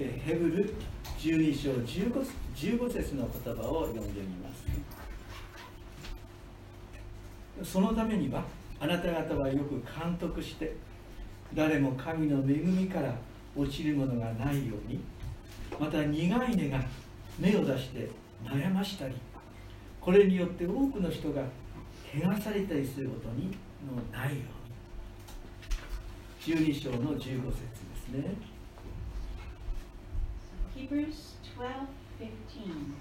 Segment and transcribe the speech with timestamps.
[0.00, 0.74] えヘブル
[1.18, 4.64] 12章 15, 15節の言葉を読んでみます。
[7.72, 8.42] そのためには
[8.80, 10.74] あなた方はよく監督して
[11.52, 13.14] 誰も神の恵みから
[13.54, 15.00] 落ちるものがないように
[15.78, 16.82] また苦い根が
[17.38, 18.08] 芽を出して
[18.42, 19.14] 悩ましたり
[20.00, 21.42] これによって多くの人が
[22.10, 23.50] 怪我されたりすることに
[23.86, 24.40] のないように。
[26.40, 28.34] 12章の15節ですね。
[30.80, 32.94] Hebrews 12:15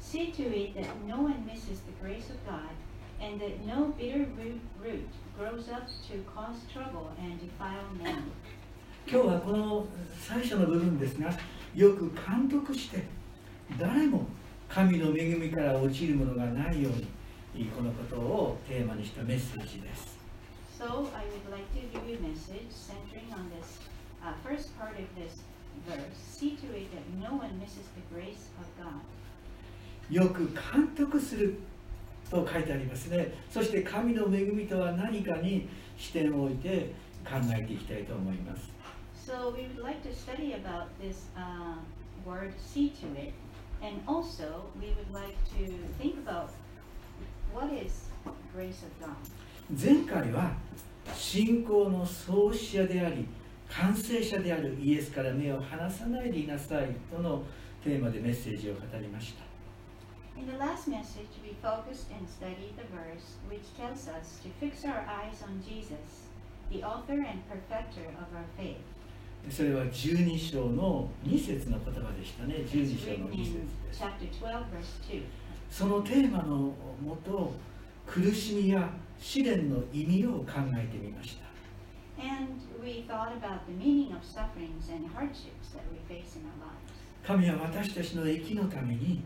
[0.00, 2.72] See to it that no one misses the grace of God
[3.20, 8.22] and that no bitter root, root grows up to cause trouble and defile men.
[9.06, 9.86] 今日はこの
[10.18, 11.30] 最初の部分ですが
[11.74, 13.02] よく監督して
[13.78, 14.24] 誰も
[14.66, 20.13] 神の恵みから落ちるものがないようにこのことをテーマにしたメッセージです
[20.77, 23.79] So I would like to give you a message centering on this
[24.23, 25.41] uh, first part of this
[25.87, 26.15] verse.
[26.31, 29.01] See to it that no one misses the grace of God.
[30.09, 31.59] よく監督する
[32.31, 38.69] と書いてありますねそして神の恵みとは何かに視点を置いて考えていきたいと思います
[39.27, 41.75] So we would like to study about this uh,
[42.25, 43.33] word see to it.
[43.83, 46.49] And also we would like to think about
[47.53, 48.09] what is
[48.55, 49.15] grace of God.
[49.70, 50.52] 前回は
[51.14, 53.26] 信仰の創始者であり
[53.70, 57.42] 完成者であるイエスから目を離さないでいなさいとの
[57.82, 59.44] テーマでメッセージを語りました。
[69.46, 72.56] でそれは12章の2節の言葉でしたね。
[72.56, 73.58] 12章の2節
[75.70, 77.52] そのテーマのもと
[78.06, 81.44] 苦しみや試練の意味を考えてみました
[82.22, 86.66] And we thought about the meaning of sufferings and hardships that we face in our
[86.66, 86.94] lives.
[87.26, 89.22] 神は私たちの益のために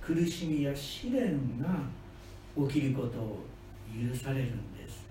[0.00, 1.68] 苦しみや試練が
[2.66, 3.44] 起きることを
[3.92, 5.06] 許されるんです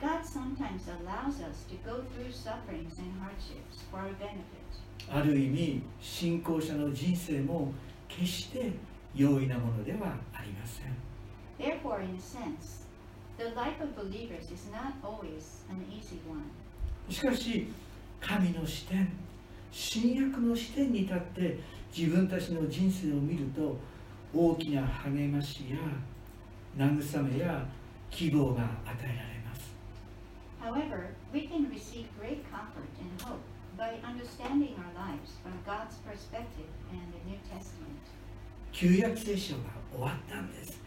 [0.00, 4.62] God sometimes allows us to go through sufferings and hardships for our benefit.
[5.10, 7.72] ある意味信仰者の人生も
[8.08, 8.72] 決して
[9.14, 10.96] 容易なものではありません
[11.58, 12.81] Therefore, in a sense,
[17.08, 17.68] しかし
[18.20, 19.12] 神の視点
[19.72, 21.58] 新約の視点に立って
[21.96, 23.76] 自分たちの人生を見ると
[24.34, 25.78] 大きな励ましや
[26.76, 27.66] 慰めや
[28.10, 29.72] 希望が与えられます
[30.62, 33.40] However, we can receive great comfort and hope
[33.76, 37.98] by understanding our lives from God's perspective and the New Testament.
[38.72, 39.60] 旧約聖書が
[39.92, 40.80] 終わったんです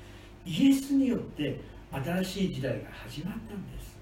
[0.46, 1.60] イエスによって
[1.92, 3.96] 新しい時代が始まったんです。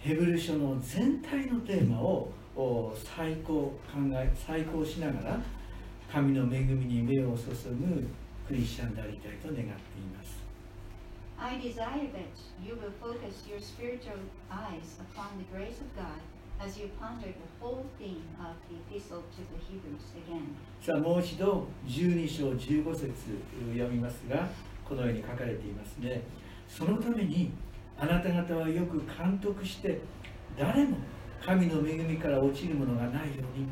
[0.00, 2.32] ヘブル書の全体のテーマを
[3.16, 5.40] 再考,考え再考しながら
[6.12, 8.06] 神の恵みに目を注ぐ
[8.46, 9.66] クリスチャンでありたいと願ってい
[10.16, 10.42] ます。
[16.60, 20.54] As you ponder the whole theme of the epistle to the Hebrews again.
[20.80, 23.12] さあもう一度12章15節
[23.72, 24.48] 読みますが
[24.84, 26.22] このように書かれていますね
[26.68, 27.50] そのために
[27.98, 30.00] あなた方はよく監督して
[30.58, 30.96] 誰も
[31.44, 33.66] 神の恵みから落ちるものがないように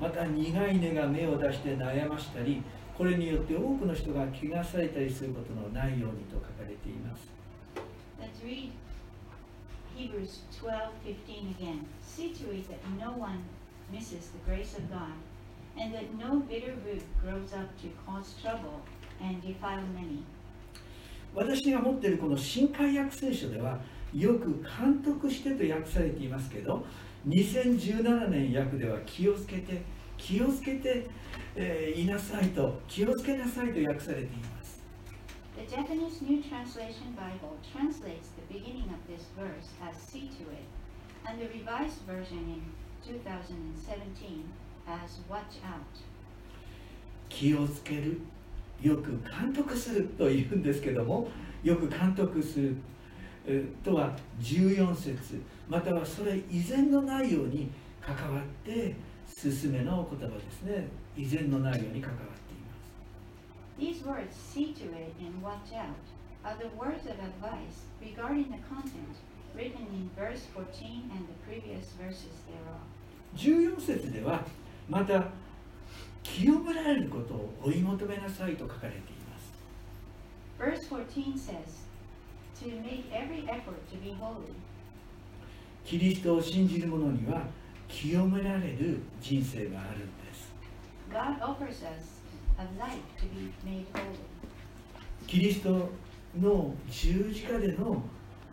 [0.00, 2.62] また苦い根が芽を出して悩ましたり
[2.96, 7.30] これによって多くの人が怪我されたりすることのないようにと書かれています
[8.20, 8.70] Let's read
[9.98, 11.80] Hebrews 12:15 again.
[12.02, 13.42] See to it that no one
[13.90, 15.10] misses the grace of God,
[15.76, 18.78] and that no bitter root grows up to cause trouble
[19.20, 20.22] and defile many.
[21.34, 23.80] 私が持っているこの新海訳聖書では
[24.14, 26.86] よく監督してと訳されていますけど
[27.26, 29.82] 2017年訳では気をつけて
[30.16, 31.06] 気をつけて、
[31.54, 34.77] えーいなさいと気をつけなさいと訳されています
[35.58, 40.66] The Japanese New Translation Bible translates the beginning of this verse as see to it,
[41.26, 42.62] and the Revised Version in
[43.04, 44.44] 2017
[44.86, 45.82] as watch out.
[47.28, 48.20] 気をつける
[48.80, 51.28] よく監督するというんですけども
[51.64, 52.76] よく監督する
[53.82, 57.68] とは14節またはそれ以前の内容に
[58.00, 58.94] 関わって
[59.26, 62.37] 進めの言葉ですね以前の内容に関わって
[63.78, 65.94] These words, see to it and watch out,
[66.44, 69.16] are the words of advice regarding the content
[69.54, 72.80] written in verse 14 and the previous verses thereof.
[73.36, 74.42] 14節では
[74.88, 75.28] また
[76.22, 79.52] 清められることを追い求めなさいと書かれています
[80.58, 81.86] Verse 14 says,
[82.60, 84.54] To make every effort to be holy.
[85.84, 87.42] キリストを信じる者には
[87.88, 90.52] 清められる人生があるんです
[91.10, 92.17] God offers us
[95.28, 95.88] キリスト
[96.40, 98.02] の十字架での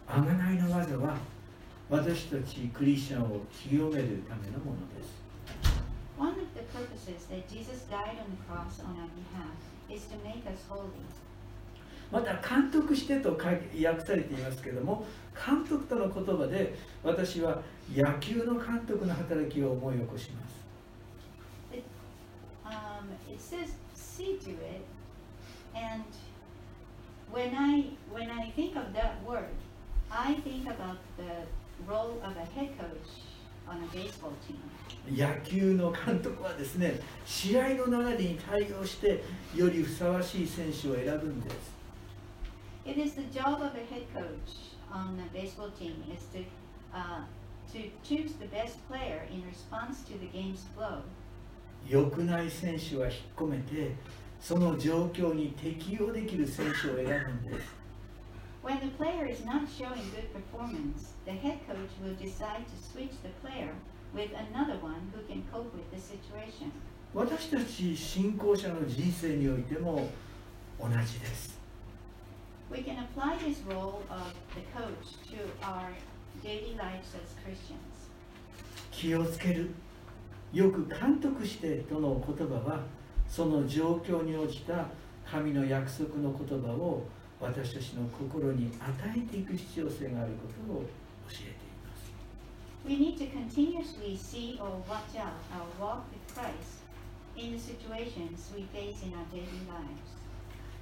[0.08, 1.18] 贖いの技は
[1.90, 5.26] 私たちクリスチャンを清めるためのものです。
[12.12, 15.06] また監督してと訳されていますけれども
[15.36, 17.62] 監督との言葉で私は
[17.92, 20.56] 野球の監督の働きを思い起こします。
[24.15, 24.85] see to it,
[25.75, 26.05] and
[27.31, 29.55] when I when I think of that word,
[30.11, 31.47] I think about the
[31.87, 33.11] role of a head coach
[33.69, 34.59] on a baseball team.
[35.09, 39.25] 野球の監督はですね試合の流れに対応して
[39.55, 41.57] よりふさわしい選手を選ぶんです
[42.85, 46.45] It is the job of a head coach on a baseball team is to
[46.95, 47.25] uh,
[47.73, 51.03] to choose the best player in response to the game's flow.
[51.88, 53.92] 良くない選手は引っ込めて
[54.42, 57.76] その状況に適応できる選手を選ぶんです
[58.64, 63.12] When the player is not showing good performance, the head coach will decide to switch
[63.22, 63.70] the player
[64.16, 66.72] with another one who can cope with the situation.
[67.14, 70.10] 私たち信仰者の人生においても
[70.82, 71.60] 同じです
[72.72, 75.92] We can apply this role of the coach to our
[76.44, 77.78] daily lives as Christians.
[78.92, 79.70] 気をつける
[80.56, 82.80] よく監督してとの言葉は
[83.28, 84.88] その状況に応じた
[85.30, 87.04] 神の約束の言葉を
[87.42, 90.86] 私たちの心に与えていく必要性があることを教
[91.32, 91.52] えてい
[91.84, 92.14] ます
[92.88, 96.86] We need to continuously see or watch out our walk with Christ
[97.36, 100.16] in the situations we face in our daily lives.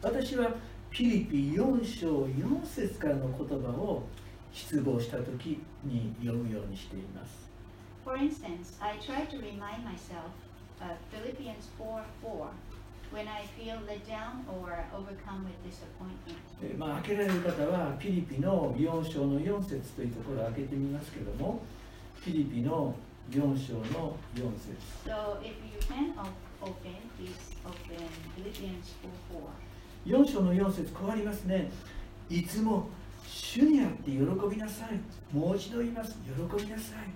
[0.03, 0.51] 私は
[0.91, 4.03] ピリピ4章4節からの言葉を
[4.51, 7.43] 失望した時に読むようにしています
[8.03, 10.31] For instance, I try to remind myself
[10.81, 12.47] of Philippians 4 4
[13.11, 16.39] when I feel let down or overcome with disappointment.
[16.61, 21.61] えーまあ、開けられる方はピリピの4章の4節というところを開けてみますけども
[22.25, 22.93] ピリピの
[23.31, 24.75] 4章の4節
[25.05, 26.27] So if you can op-
[26.61, 28.03] open, please open
[28.35, 28.93] Philippians
[30.05, 30.23] 4 4.
[30.25, 31.71] 4章の4節こうありますね
[32.29, 32.87] いつも
[33.25, 34.99] 主にあって喜びなさい
[35.35, 37.07] もう一度言います喜びなさい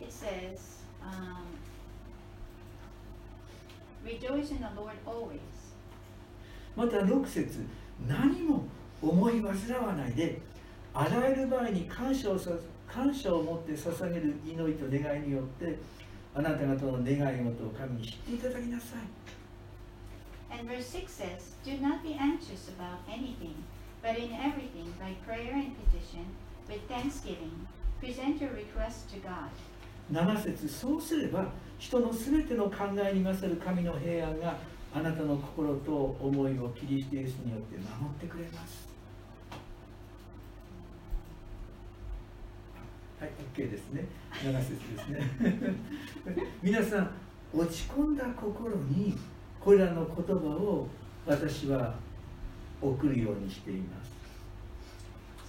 [0.00, 1.46] It says, um,
[4.04, 5.40] Rejoice in the Lord always.
[6.76, 7.66] また6節
[8.06, 8.62] 何も
[9.02, 10.40] 思い煩わないで
[10.94, 12.52] あらゆる場合に感謝をさ
[12.86, 15.76] 感謝を持って捧げる祈りと願いによって
[16.34, 19.00] あなた方の願い事を神に知っていただきなさい
[20.50, 23.54] And verse 6 says, Do not be anxious about anything,
[24.02, 26.24] but in everything, by prayer and petition,
[26.66, 27.66] with thanksgiving,
[28.00, 29.50] present your requests to God.
[30.12, 31.46] 7節そうすれば
[31.78, 34.56] 人のすべての考えに勝る神の平安が
[34.94, 38.88] あなたの心と思いをキリストイエスによって守ってくれます。
[43.20, 44.06] はい OK ですね。
[44.32, 45.20] 7節ですね。
[46.62, 47.10] 皆さん
[47.52, 49.16] 落ち込んだ心に
[49.60, 50.88] これらの言葉を
[51.26, 51.94] 私は
[52.80, 54.17] 送るようにしています。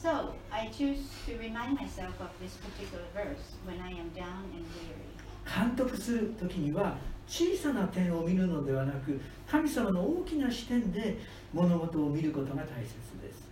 [0.00, 4.64] So, I choose to remind myself of this particular verse when I am down and
[4.76, 5.14] weary.
[5.46, 6.96] 監督する時には
[7.28, 11.18] 小さな点を見るのではなく神様の大きな視点で
[11.52, 13.44] 物事を見ることが大切です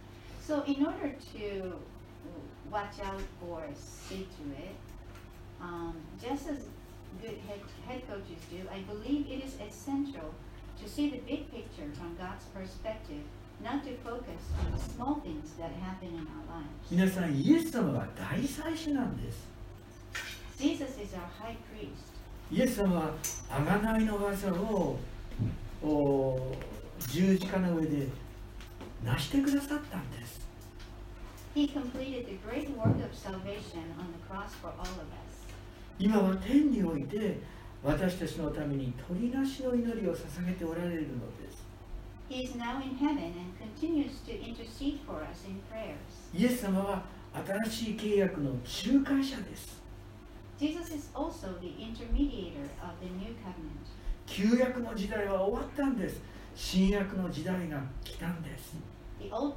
[0.46, 1.74] So, in order to
[2.70, 4.74] watch out or see to it,
[5.60, 6.66] um, just as
[7.22, 10.34] good head, head coaches do, I believe it is essential
[10.82, 13.22] to see the big picture from God's perspective,
[16.91, 19.47] 皆さん、イエス様は大祭司なんです。
[22.51, 23.11] イエス様は、
[23.49, 24.99] あがないの噂を
[27.07, 28.07] 十字架の上で
[29.03, 30.39] なしてくださったんです。
[35.99, 37.39] 今は天において、
[37.83, 41.07] 私たちのために、鳥なしの祈りを捧げておられるの
[41.41, 41.66] です。
[42.29, 45.95] He is now in heaven and continues to intercede for us in prayers.
[46.33, 47.05] イエス様は
[47.65, 49.81] 新しい契約の仲介者です
[50.59, 53.87] Jesus is also the intermediator of the new covenant.
[54.25, 56.19] 旧約の時代は終わったんです
[56.55, 58.75] 新約の時代が来たんです
[59.21, 59.55] The old,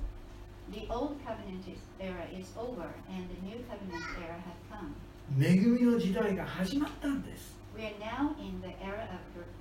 [0.71, 1.65] the old covenant
[1.99, 4.95] era is over and the new covenant era has come.
[5.43, 9.09] 恵みの時代が始まったんです We are now in the era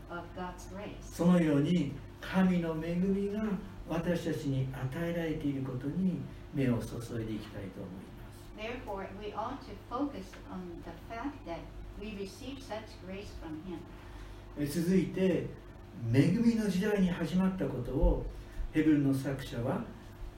[0.10, 0.94] of, of God's grace.
[1.01, 1.94] そのように
[2.32, 3.42] 神の恵みが
[3.88, 6.22] 私たちに与えられていることに
[6.54, 11.60] 目を注いでいきたいと思います Therefore, we ought to focus on the fact that
[12.00, 13.80] we receive such grace from Him.
[14.60, 15.48] え続いて
[16.14, 18.26] 恵みの時代に始まったことを
[18.74, 19.84] ヘブルの作者は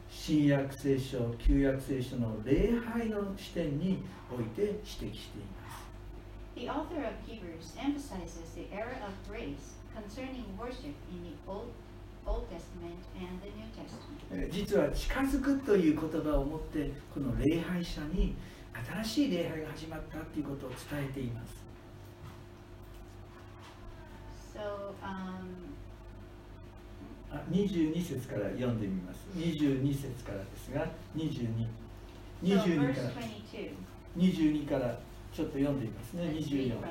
[0.10, 5.92] 新約聖書旧約聖書の礼拝の視点において指摘しています
[6.56, 11.72] The author of Hebrews emphasizes the era of grace concerning worship in the Old,
[14.52, 18.36] 実は近づくという言葉を持ってこの礼拝者に
[19.04, 21.62] 新しい礼拝が始まったということを伝えています。
[24.54, 24.60] So,
[25.02, 25.72] um,
[27.32, 29.28] あ22節から読んでみます。
[29.36, 31.68] 22節からですが22
[32.44, 33.28] so 22 verse から。
[34.18, 34.66] 22.
[34.66, 35.00] 22から
[35.34, 36.82] ちょっと読んでみますね、24。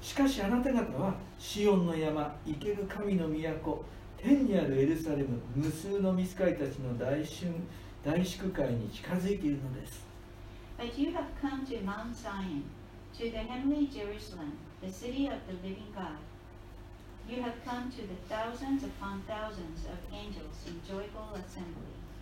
[0.00, 3.84] しかしあなた方は、シオンの山、生ける神の都、
[4.16, 7.52] 天にあるエルサレム、無数の御使いたちの大春、
[8.02, 10.06] 大祝会に近づいているのです。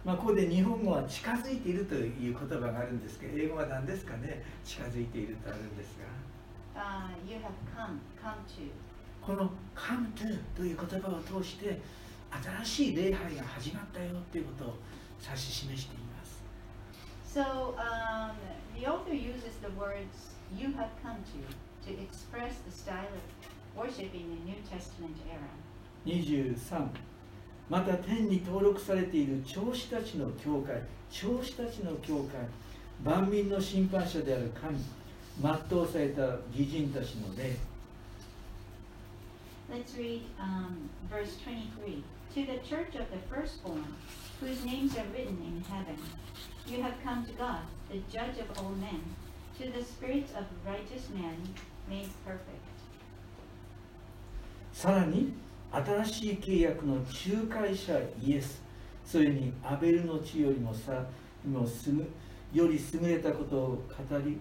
[0.08, 6.08] まあ、ここで日本語は近づいているという言葉があるんですけど英語は何ですかね近づいているとあるんですが
[6.74, 8.70] Uh, you have come, come to.
[9.20, 11.78] この「come to」という言葉を通して
[12.64, 14.74] 新しい礼拝が始まったよということを
[15.22, 16.42] 指し示しています
[17.26, 18.32] So um,
[18.80, 21.44] the author uses the words you have come to
[21.84, 23.20] to express the style of
[23.76, 25.50] worship in the New Testament era.
[26.06, 26.56] 23
[27.68, 32.46] また天に登録されている長子たちの教会長子たちの教会
[33.04, 34.78] 万民の審判者である神
[35.40, 37.56] 全うされた義人たちの霊
[39.70, 42.02] Let's read um, verse 23.
[42.34, 43.84] To the church of the firstborn,
[44.40, 45.98] whose names are written in heaven,
[46.66, 47.60] you have come to God,
[47.90, 49.02] the judge of all men,
[49.58, 51.36] to the spirits of righteous men
[51.86, 52.64] made perfect.
[54.72, 55.32] さらに
[55.70, 58.62] 新しい契約の仲介者イエス
[59.04, 61.04] それにアベルの地よりもさ
[61.44, 62.10] もすぐ
[62.52, 63.68] より優れたことを
[64.10, 64.38] 語り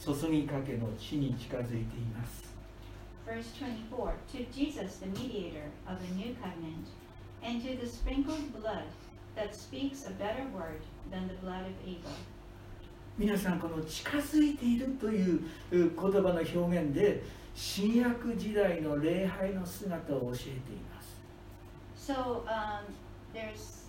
[0.00, 2.44] 注ぎかけの地に近づいています
[3.26, 4.12] Verse 24.
[4.32, 6.86] To Jesus, the mediator of a new covenant,
[7.42, 8.84] and to the sprinkled blood
[9.34, 12.10] that speaks a better word than the blood of Abel.
[13.16, 17.22] 皆さんこの近づいているというう言葉の表現で
[17.54, 21.14] 新約時代の礼拝の姿を教えています
[21.96, 22.84] So um,
[23.32, 23.84] there's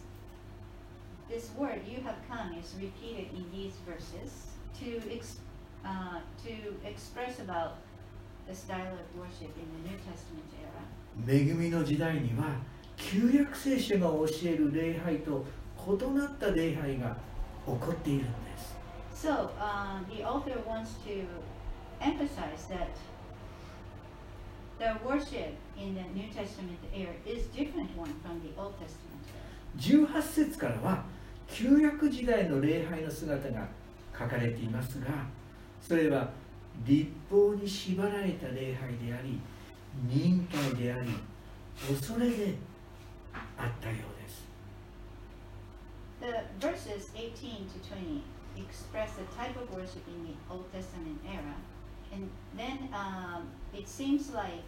[1.29, 5.39] this word "you have come" is repeated in these verses to ex,
[5.83, 7.75] uh, to express about
[8.47, 10.85] the style of worship in the New Testament era.
[11.27, 12.55] 恵みの時代には
[12.97, 15.43] 旧約聖書が教える礼拝と
[15.87, 17.17] 異なった礼拝が
[17.65, 18.75] 起こっているんです
[19.27, 21.25] So um, the author wants to
[21.99, 22.89] emphasize that
[24.79, 30.07] the worship in the New Testament era is different one from the Old Testament era.
[30.07, 31.03] 18節からは
[31.47, 33.67] 旧約時代の礼拝の姿が
[34.17, 35.07] 書かれていますが
[35.81, 36.29] それは
[36.85, 39.39] 立法に縛られた礼拝であり
[40.09, 41.09] 忍耐であり
[41.87, 42.55] 恐れで
[43.57, 44.45] あったようです
[46.21, 46.27] The
[46.59, 48.21] verses 18 to 20
[48.57, 51.55] express the type of worship in the Old Testament era,
[52.13, 54.63] and then um, it seems like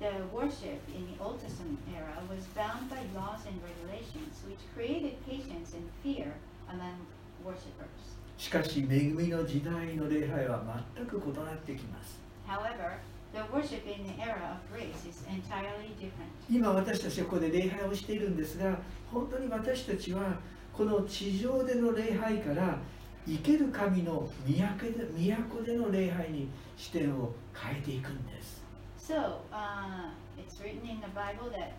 [0.00, 5.14] the worship in the Old Testament era was bound by laws and regulations, which created
[5.26, 6.32] patience and fear
[6.70, 7.06] among
[7.44, 8.18] worshippers.
[8.38, 10.62] しかし恵みの時代の礼拝は
[10.96, 13.00] 全く異なってきます However,
[13.34, 16.30] the worship in the era of grace is entirely different.
[16.48, 18.78] 今私たちはここで礼拝をしているんですが
[19.12, 20.38] 本当に私たちは
[20.72, 22.78] この地上での礼拝から
[23.26, 28.58] 生ける神の都で都での礼拝に視点を変えていくんです
[28.98, 31.72] So, uh, it's written in the Bible that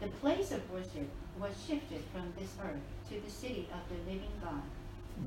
[0.00, 1.08] the place of worship
[1.40, 4.62] was shifted from this earth to the city of the living God.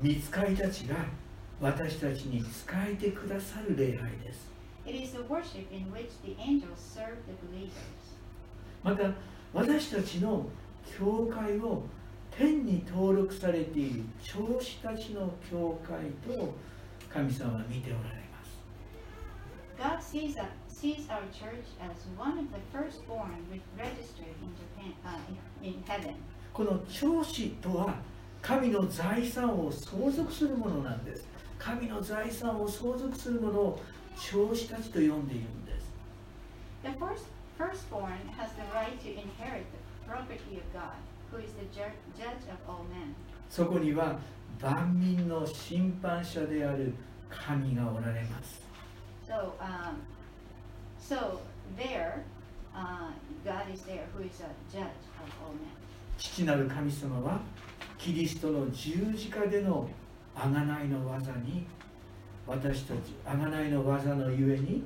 [0.02, 0.96] 見つかいたちが
[1.60, 4.48] 私たちに仕えてくださる礼拝です
[4.86, 7.70] It is the worship in which the angels serve the believers.
[8.82, 9.12] また
[9.52, 10.46] 私たちの
[10.98, 11.84] 教会を
[12.36, 16.54] 天に登録されている長子たちの教会と
[17.12, 18.58] 神様は見ておられます
[19.78, 23.30] God sees, us, sees our church as one of the firstborn
[23.76, 25.18] registered in, Japan, uh,
[25.62, 26.14] in, heaven.
[26.52, 27.94] この長子とは
[28.42, 31.26] 神の財産を相続するものなんです
[31.58, 33.80] 神の財産を相続するものを
[34.16, 35.84] 長子たちと呼んでいるんです
[36.82, 37.26] The first,
[37.58, 39.64] firstborn has the right to inherit
[40.06, 40.98] property of God,
[43.48, 44.18] そこには
[44.60, 46.94] 万民の審判者である
[47.28, 48.62] 神がおられます。
[49.26, 49.96] So, um,
[51.00, 51.40] so
[51.76, 52.22] there,
[52.74, 53.10] uh,
[53.44, 54.84] God is there, who is a judge
[55.20, 55.84] of all men.
[56.18, 57.40] 父なる神様は
[57.98, 59.88] キリストの十字架での
[60.36, 61.66] 贖いの技に
[62.46, 64.84] 私たち贖いの技のゆえに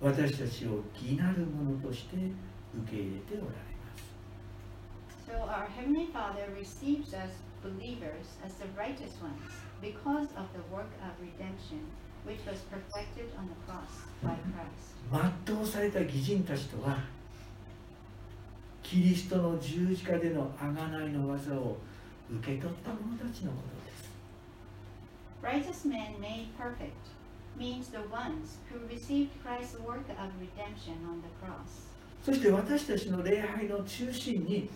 [0.00, 3.71] 私たちを義なるものとして受け入れておられます
[5.32, 7.30] So our Heavenly Father receives us
[7.62, 9.40] believers as the righteous ones
[9.80, 11.80] because of the work of redemption
[12.26, 14.92] which was perfected on the cross by Christ.
[15.46, 16.98] 全うされた義人たちとは
[18.82, 21.78] キリストの十字架での贖いの技を
[22.30, 23.56] 受け取った者たちのこ
[25.42, 26.92] とです Righteous men made perfect
[27.58, 31.88] means the ones who received Christ's work of redemption on the cross.
[32.22, 34.68] そして私たちの礼拝の中心に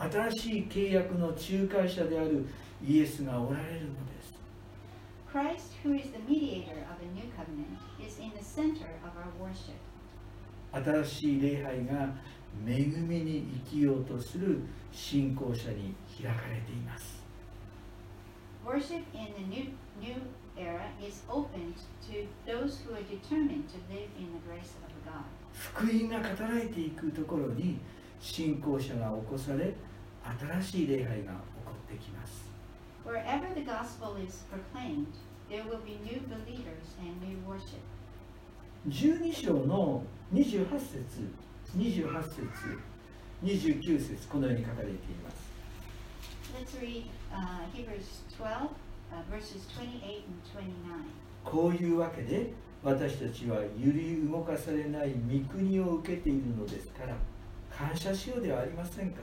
[0.00, 1.38] 新しい契約の仲
[1.78, 2.46] 介者である
[2.82, 4.32] イエスがおられるのです
[5.30, 9.30] Christ, who is the mediator of a new covenant, is in the center of our
[9.38, 9.76] worship.
[10.72, 12.14] 新しい礼拝が
[12.66, 17.22] 恵みに生きようとする信仰者に開かれています
[18.64, 19.68] Worship in the new,
[20.00, 20.16] new
[20.56, 21.74] era is opened
[22.08, 25.24] to those who are determined to live in the grace of God.
[25.52, 27.78] 福音が語られていくところに
[28.20, 29.74] 信仰者が起こされ
[30.62, 32.50] 新しい礼拝が起こってきます
[33.04, 35.06] Wherever the gospel is proclaimed,
[35.48, 37.80] there will be new believers and new worship.
[38.88, 41.30] 12章の28節
[41.76, 42.40] 28節
[43.42, 45.50] 29節このように書かれています
[46.54, 51.20] Let's read uh, Hebrews 12, uh, verses 28 and 29.
[51.44, 57.16] こういうわけで私たちは揺り動かされない御国を受けているのですから
[57.70, 59.20] 感謝しようではありませんか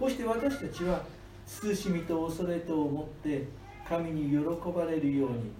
[0.00, 1.02] こうして私たちは
[1.46, 3.46] 慎みと恐れとを持って
[3.86, 4.38] 神に喜
[4.74, 5.52] ばれるように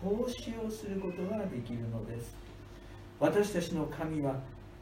[0.00, 2.36] 奉仕をすることができるのです
[3.18, 4.36] 私たちの神は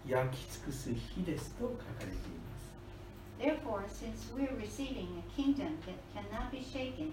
[0.07, 2.67] 焼き尽くす火ですと書かれています
[3.41, 7.13] Therefore, since we are receiving a kingdom that cannot be shaken,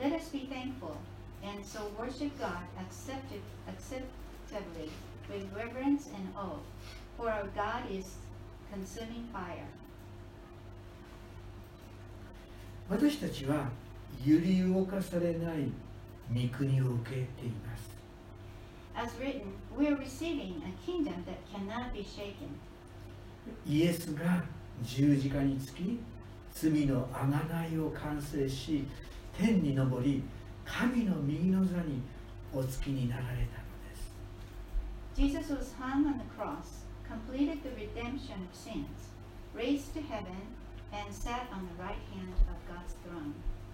[0.00, 0.96] let us be thankful
[1.44, 4.90] and so worship God accepted, acceptably
[5.28, 6.58] with reverence and awe.
[7.16, 8.16] For our God is
[8.72, 9.66] consuming fire.
[12.88, 13.68] 私たちは
[14.24, 15.70] 揺り動かされない
[16.32, 17.88] 御国を受けています
[18.94, 22.48] As written, we are receiving a kingdom that cannot be shaken.
[23.66, 24.42] イエスが
[24.82, 25.98] 十字架につき
[26.52, 28.84] 罪の贖いを完成し
[29.38, 30.22] 天に昇り
[30.64, 32.02] 神の右の座に
[32.52, 33.46] お付きになられたので
[33.96, 34.12] す
[35.16, 39.12] Jesus was hung on the cross, completed the redemption of sins,
[39.54, 40.34] raised to heaven,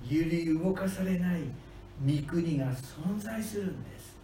[0.09, 1.43] 揺り動かされない
[2.05, 4.17] 御国が存在するんです。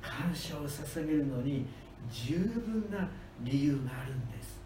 [0.00, 1.66] 感謝を捧げるのに
[2.12, 3.08] 十分な
[3.40, 4.60] 理由があるんです。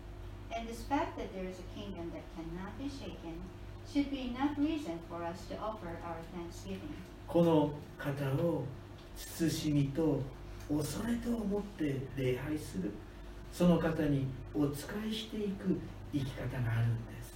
[7.27, 8.65] この方を
[9.17, 10.21] 慎みと
[10.69, 12.91] 恐れと思って礼拝する
[13.53, 15.79] その方にお仕えしていく
[16.13, 17.35] 生き方があるんです。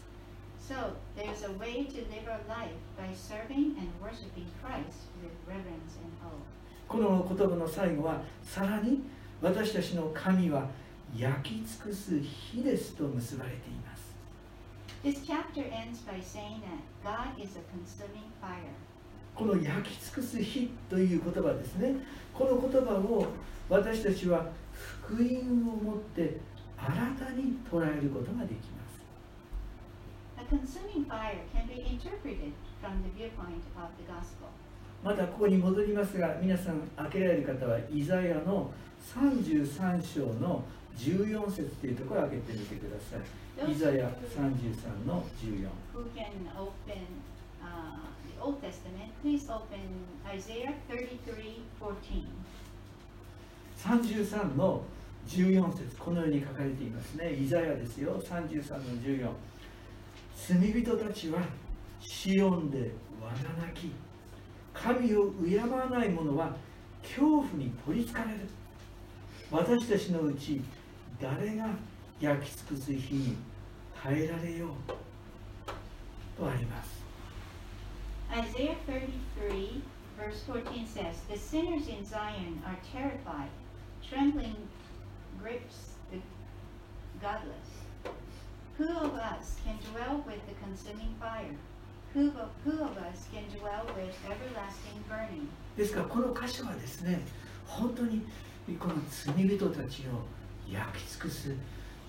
[6.86, 9.02] この言葉の最後はさらに
[9.40, 10.68] 私たちの神は
[11.16, 14.14] 焼き尽くす火ですと結ばれています。
[19.38, 21.94] この焼き尽くす火という言葉ですね。
[22.34, 23.24] この言葉を
[23.68, 24.46] 私たちは
[25.06, 26.38] 福音をもって
[26.76, 28.98] 新たに捉えることができます。
[30.38, 32.50] A consuming fire can be interpreted
[32.82, 34.50] from the viewpoint of the gospel.
[35.04, 38.72] またここに戻りますが皆さん開けられる方はイザヤの
[39.14, 40.64] 33章の
[40.96, 43.16] 14節というところを開けてみてくださ
[43.68, 43.70] い。
[43.70, 46.26] イザヤ33の14 Who can
[46.58, 47.06] open
[47.62, 49.10] uh, Old Testament?
[49.22, 52.26] Please open Isaiah 33 14.
[53.78, 54.82] 33の
[55.26, 59.30] 14節このように書かれていますねイザヤですよ33の14
[60.34, 61.40] 罪人たちは
[62.00, 63.92] シオンでわな泣き
[64.72, 66.56] 神を敬わない者は
[67.02, 68.40] 恐怖に取りつかれる
[69.50, 70.60] 私たちのうち
[71.20, 71.68] 誰が
[72.20, 73.36] 焼き尽くす日に
[74.02, 74.68] 耐えられよう
[76.40, 76.97] とあります
[78.32, 79.82] Isaiah 33
[80.18, 83.50] verse 14 says, The sinners in Zion are terrified,
[84.06, 84.56] trembling
[85.40, 86.18] grips the
[87.20, 87.70] godless.
[88.76, 91.54] Who of us can dwell with the consuming fire?
[92.14, 95.48] Who of, who of us can dwell with everlasting burning?
[95.76, 97.20] ですからこの箇所はですね
[97.66, 98.22] 本当に
[98.78, 100.26] この罪人たちを
[100.68, 101.54] 焼き尽くす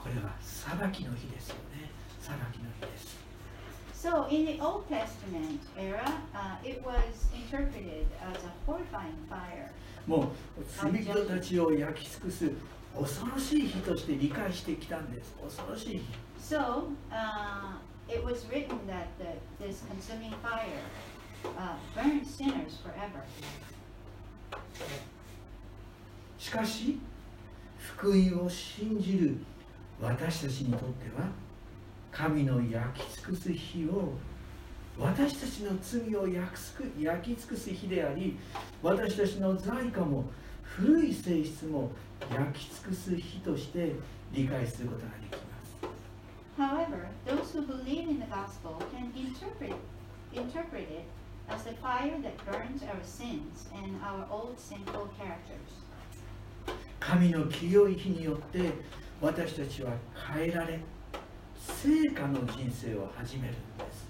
[0.01, 3.18] これは裁きの日ですよね裁きの日です
[4.01, 9.69] So, in the Old Testament era, uh, it was interpreted as a horrifying fire.
[10.07, 12.51] もう罪人たちを焼き尽くす
[12.97, 16.03] 恐ろしい日として理解してきたんです恐ろしい日
[16.39, 17.75] So, uh,
[18.07, 20.63] it was written that the, this consuming fire
[21.57, 23.21] uh, burned sinners forever.
[26.37, 26.97] しかし
[27.77, 29.37] 福音を信じる
[30.01, 31.27] 私たちにとっては
[32.11, 34.13] 神の焼き尽くす日を
[34.97, 38.37] 私たちの罪を焼き尽くす日であり
[38.83, 40.25] 私たちの罪過も
[40.63, 41.91] 古い性質も
[42.31, 43.93] 焼き尽くす日として
[44.33, 45.49] 理解することができます
[46.57, 49.73] However, those who believe in the gospel can interpret,
[50.33, 51.05] interpret it
[51.47, 55.79] as the fire that burns our sins and our old sinful characters.
[56.99, 58.73] 神の清い日によって
[59.21, 59.93] 私たちは
[60.33, 60.79] 変えられ
[61.77, 64.09] 成果の人生を始めるんです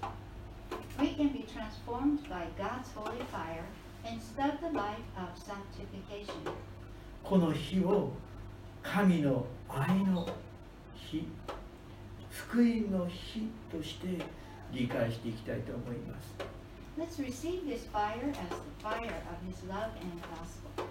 [0.98, 3.64] We can be transformed by God's holy fire
[4.04, 6.50] and start the life of sanctification.
[7.22, 8.12] この日を
[8.82, 10.28] 神の愛の
[10.94, 11.26] 日
[12.30, 14.08] 福音の日として
[14.72, 16.34] 理解していきたいと思います
[16.98, 20.84] Let's receive this fire as the fire of His love and gospel.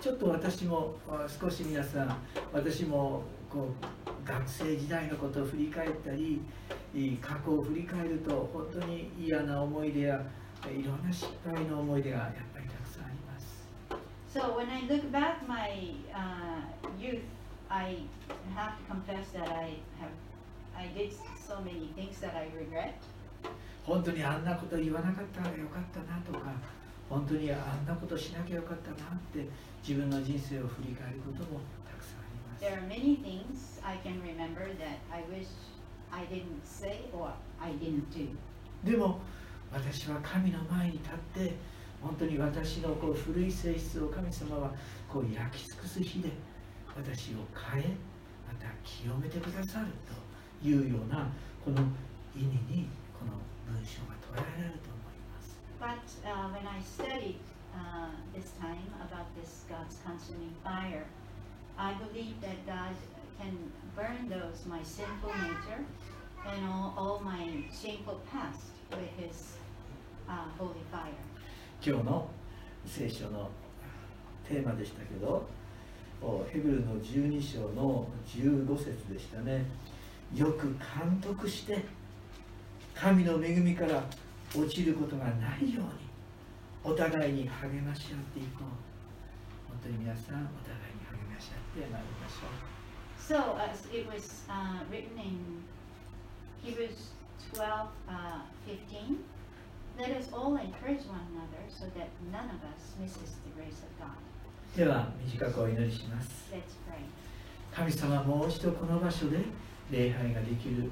[0.00, 2.16] ちょっと私もあ少し皆さん
[2.52, 3.68] 私もこ
[4.01, 6.40] う学生時代のことを振り返ったり
[7.20, 10.22] 過去を振り返ると本当に嫌な思い出や
[10.64, 13.66] いろんな失敗の思い出がやっぱりたくさんあります
[14.32, 16.62] So when I look back my uh,
[16.98, 17.20] youth,
[17.68, 18.04] I
[18.54, 20.12] have to confess that I have
[20.74, 22.94] I did so many things that I regret.
[23.84, 26.52] 本当にあんなこと言わなかったらよかったなとか
[27.10, 29.46] 本当にあんなことしなきゃよかったなって
[29.86, 31.60] 自分の人生を振り返ることも
[32.62, 35.48] There are many things I can remember that I wish
[36.12, 38.28] I didn't say or I didn't do.
[38.84, 39.18] でも
[39.72, 41.54] 私は神の前に立って
[42.00, 44.70] 本当に私のこう古い性質を神様は
[45.12, 46.30] こう焼き尽くす日で
[46.96, 47.96] 私を変え
[48.46, 49.86] また清めてくださる
[50.62, 51.32] というような
[51.64, 51.82] この
[52.36, 53.42] 意味にこの
[53.74, 57.40] 文章が捉えられると思います But uh, when I studied
[57.74, 61.06] uh, this time about this God's consuming fire,
[61.78, 62.94] I believe that God
[63.40, 63.56] can
[63.96, 65.84] burn those my sinful nature
[66.46, 69.56] and all, all my shameful past with His
[70.28, 71.18] uh, holy fire.
[71.84, 72.28] 今日の
[72.86, 73.50] 聖書の
[74.48, 75.46] テーマでしたけど
[76.52, 79.64] ヘブルの12章の15節でしたね
[80.32, 81.84] よく監督して
[82.94, 84.04] 神の恵みから
[84.54, 85.90] 落ちることがないように
[86.84, 88.62] お互いに励まし合っていこう
[89.70, 91.01] 本当に皆さんお互いに
[91.42, 92.72] し合ってまいりましょう
[93.18, 95.62] So, as it was uh, written in
[96.62, 97.10] Hebrews
[97.54, 99.18] 12 uh, 15,
[99.98, 103.90] let us all encourage one another so that none of us misses the grace of
[103.98, 104.18] God.
[104.76, 107.04] では短くお祈りします Let's pray.
[107.74, 109.38] 神様もう一度この場所で
[109.90, 110.90] 礼拝ができる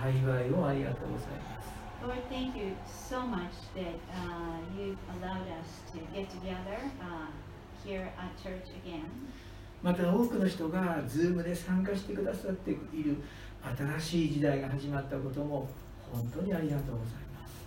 [0.00, 1.66] 幸いをありがとうございます
[2.04, 7.26] Lord, thank you so much that uh, you've allowed us to get together uh,
[9.82, 13.16] また多くの人が Zoom で参加してくださっている
[13.98, 15.68] 新しい時代が始まったことも
[16.12, 17.66] 本当にありがとうございます。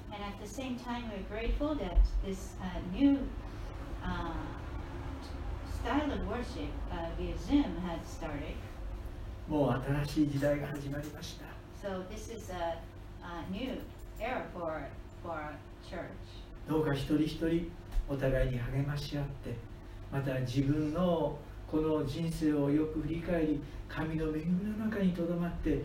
[9.48, 11.45] もう新しい時代が始まりました。
[16.67, 17.72] どうか一人一人
[18.08, 19.56] お互いに励まし合って。
[20.12, 21.38] また自分の
[21.69, 25.84] この人生をよく振り返り神の恵みの中にとどまって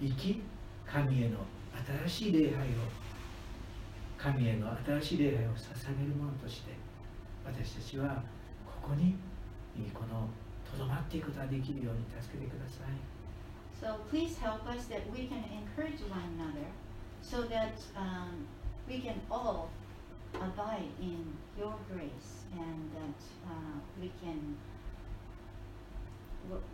[0.00, 0.42] 生き
[0.86, 1.38] 神への
[2.06, 2.70] 新しい礼拝を
[4.16, 6.72] 神への新しい礼拝を捧げるものとして
[7.44, 8.22] 私たちは
[8.64, 9.16] ここに
[9.92, 10.28] この
[10.70, 13.12] とどまっていくことができるように助けてください。
[13.82, 16.70] So please help us that we can encourage one another
[17.20, 18.46] so that um,
[18.88, 19.70] we can all
[20.34, 24.56] abide in your grace and that uh, we can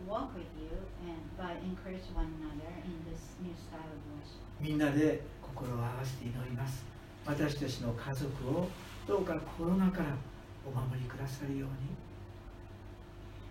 [0.07, 0.71] walk with you
[1.05, 4.41] and by encourage one another in this new style of worship.
[4.59, 6.83] みんなで心を合わせて祈ります
[7.25, 8.67] 私たちの家族を
[9.07, 10.15] どうかコロナから
[10.65, 11.99] お守りくださるように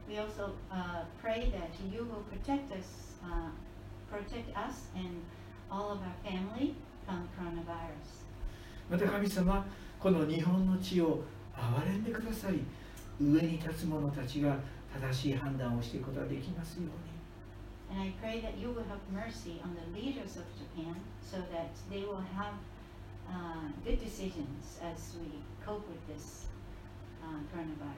[0.08, 3.50] We also uh, pray that you will protect us, uh,
[4.10, 5.20] protect us and
[5.70, 6.74] all of our family
[7.06, 8.24] from coronavirus.
[8.90, 9.66] また神様
[10.00, 11.24] この日本の地を
[11.56, 12.54] 憐れんでください。
[13.20, 14.56] 上に立つ者たちが
[14.94, 16.90] 正しい判断をしていくことができますように。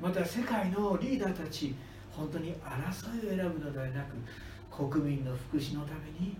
[0.00, 1.74] また世界のリーダーたち、
[2.10, 6.34] 本当に争いを選ぶのではなく、国民の福祉のために、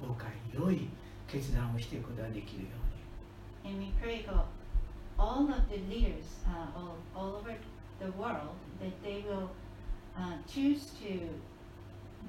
[0.00, 0.88] どうか良い
[1.28, 2.68] 決断をしていくことができるよ
[3.64, 3.76] うに。
[5.18, 7.54] All of the leaders uh, all, all over
[8.00, 9.50] the world that they will
[10.16, 11.20] uh, choose to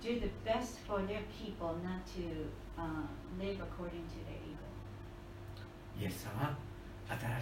[0.01, 2.23] do the best for their people, not to
[2.77, 3.05] uh,
[3.39, 4.63] live according to their ego.
[5.99, 6.57] イエス様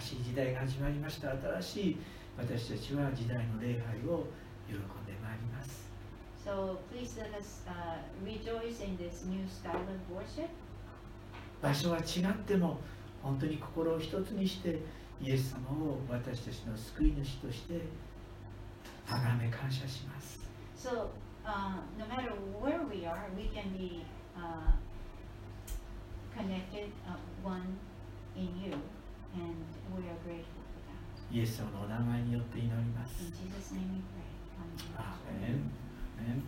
[0.00, 1.96] しい時代が始まりました新しい
[2.36, 4.26] 私たちは時代の礼拝を
[4.68, 5.90] 喜んでまいります
[6.44, 10.48] So please let us uh, rejoice in this new style of worship.
[11.62, 12.80] 場所は違っても
[13.22, 14.80] 本当に心を一つにして
[15.22, 17.80] イエス様を私たちの救い主として
[19.06, 20.40] 崇め感謝します
[20.76, 21.10] So
[21.44, 24.02] uh, no matter where we are, we can be
[24.36, 24.72] uh,
[26.36, 27.78] connected, uh, one
[28.34, 28.72] in you,
[29.34, 29.54] and
[29.94, 30.98] we are grateful for that.
[31.30, 34.26] イエス様のお名前によって祈ります In Jesus' name we pray.
[34.58, 34.98] Amen.
[34.98, 35.70] アーメン
[36.18, 36.42] アーメン